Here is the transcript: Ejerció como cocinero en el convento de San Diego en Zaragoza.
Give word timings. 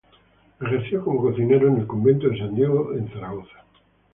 Ejerció 0.59 1.03
como 1.03 1.21
cocinero 1.21 1.67
en 1.67 1.77
el 1.77 1.85
convento 1.85 2.27
de 2.27 2.35
San 2.39 2.55
Diego 2.55 2.91
en 2.95 3.07
Zaragoza. 3.13 3.63